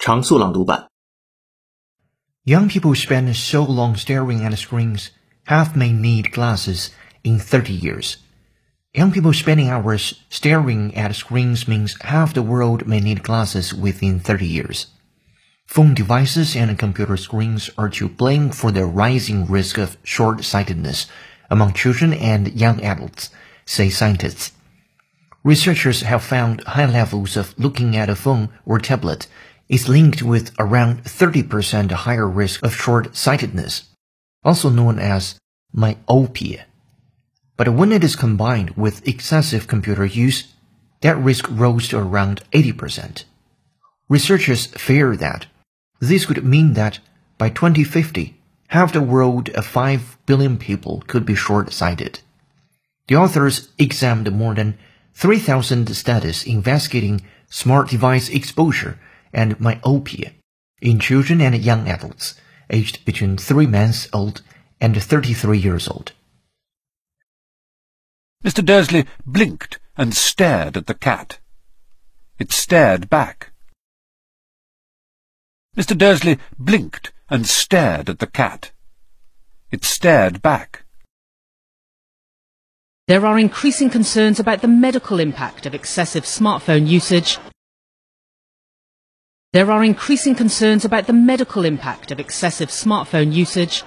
[0.00, 0.88] 常速朗读版。
[2.44, 5.10] Young people spend so long staring at screens
[5.46, 6.90] half may need glasses
[7.24, 8.18] in 30 years.
[8.94, 14.20] Young people spending hours staring at screens means half the world may need glasses within
[14.20, 14.86] 30 years.
[15.66, 21.06] Phone devices and computer screens are to blame for the rising risk of short-sightedness
[21.50, 23.30] among children and young adults,
[23.64, 24.52] say scientists.
[25.42, 29.26] Researchers have found high levels of looking at a phone or tablet
[29.71, 33.85] is linked with around 30% higher risk of short-sightedness,
[34.43, 35.39] also known as
[35.71, 36.65] myopia.
[37.55, 40.53] But when it is combined with excessive computer use,
[40.99, 43.23] that risk rose to around 80%.
[44.09, 45.45] Researchers fear that
[46.01, 46.99] this could mean that
[47.37, 52.19] by 2050, half the world of 5 billion people could be short-sighted.
[53.07, 54.77] The authors examined more than
[55.13, 58.99] 3,000 studies investigating smart device exposure
[59.33, 60.33] and myopia
[60.81, 62.35] in children and young adults
[62.69, 64.41] aged between 3 months old
[64.79, 66.13] and 33 years old.
[68.43, 68.65] Mr.
[68.65, 71.39] Dursley blinked and stared at the cat.
[72.39, 73.51] It stared back.
[75.77, 75.95] Mr.
[75.95, 78.71] Dursley blinked and stared at the cat.
[79.69, 80.83] It stared back.
[83.07, 87.37] There are increasing concerns about the medical impact of excessive smartphone usage.
[89.53, 93.83] There are increasing concerns about the medical impact of excessive smartphone usage